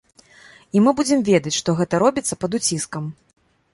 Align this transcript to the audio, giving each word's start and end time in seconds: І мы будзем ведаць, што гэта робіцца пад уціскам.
І 0.77 0.83
мы 0.85 0.93
будзем 1.01 1.19
ведаць, 1.29 1.55
што 1.59 1.77
гэта 1.81 1.99
робіцца 2.05 2.33
пад 2.47 2.51
уціскам. 2.61 3.03